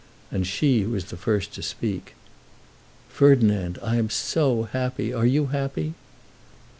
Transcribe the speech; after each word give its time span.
And 0.31 0.47
she 0.47 0.83
was 0.83 1.05
the 1.05 1.15
first 1.15 1.53
to 1.53 1.61
speak: 1.61 2.15
"Ferdinand, 3.07 3.77
I 3.83 3.97
am 3.97 4.09
so 4.09 4.63
happy! 4.63 5.13
Are 5.13 5.27
you 5.27 5.45
happy?" 5.53 5.93